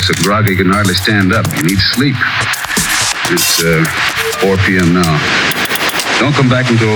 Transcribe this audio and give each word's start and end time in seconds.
So 0.00 0.12
groggy 0.24 0.50
you 0.50 0.56
can 0.56 0.70
hardly 0.70 0.94
stand 0.94 1.32
up. 1.32 1.46
You 1.56 1.62
need 1.62 1.78
sleep. 1.78 2.16
It's 3.30 3.62
uh, 3.62 3.84
4 4.40 4.56
p.m. 4.66 4.92
now. 4.92 5.18
Don't 6.18 6.34
come 6.34 6.48
back 6.48 6.68
until 6.68 6.94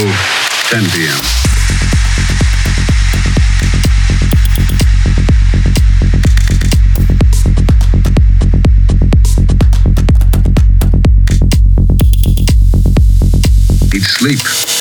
10 0.68 0.82
p.m. 0.90 1.38
Sleep. 14.18 14.77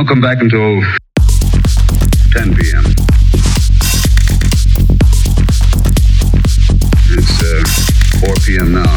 Don't 0.00 0.06
come 0.06 0.20
back 0.22 0.40
until 0.40 0.80
10 2.32 2.54
p.m. 2.56 2.84
It's 7.10 7.42
uh, 7.42 7.62
4 8.24 8.34
p.m. 8.46 8.72
now. 8.72 8.96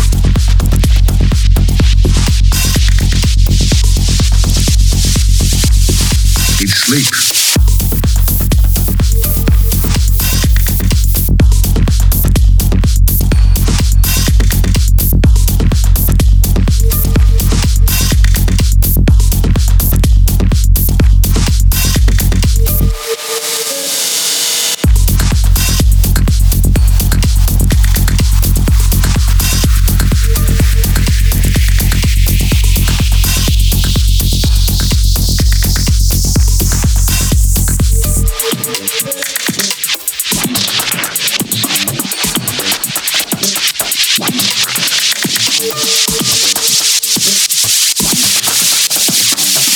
Need 6.61 6.69
sleep. 6.69 7.22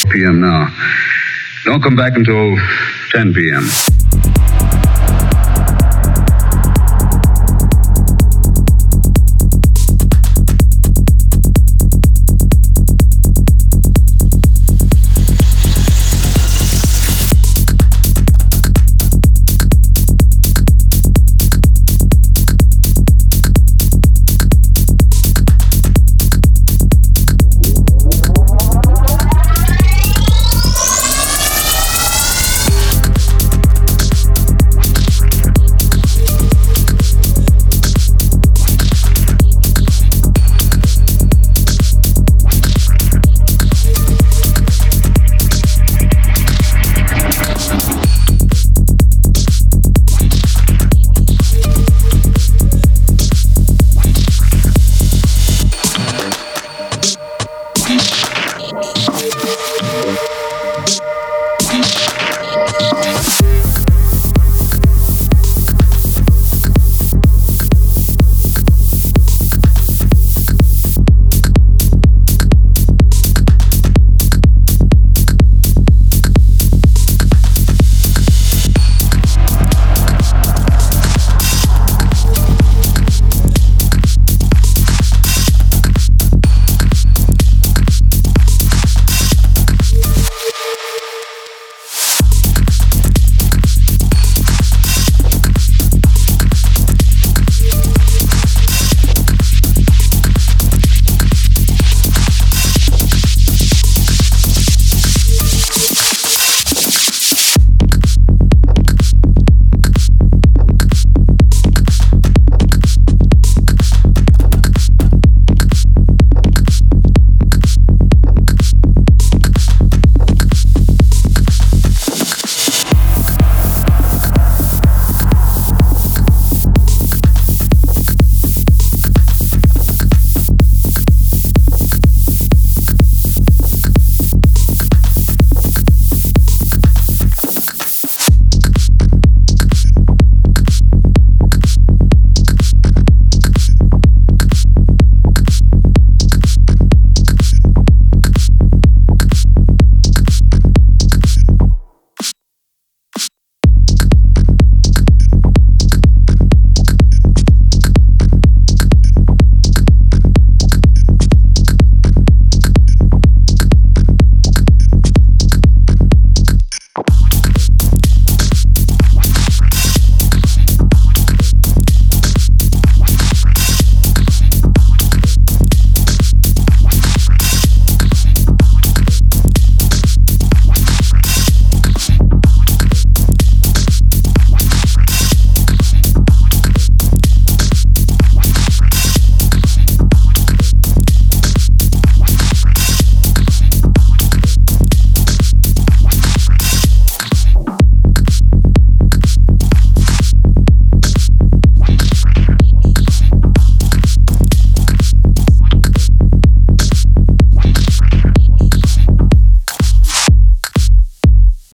p.m. 0.10 0.40
now. 0.40 0.74
Don't 1.66 1.84
come 1.84 1.96
back 1.96 2.16
until 2.16 2.58
10 3.12 3.34
p.m. 3.34 3.68